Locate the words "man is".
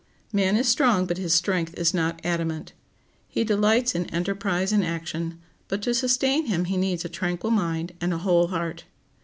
0.33-0.67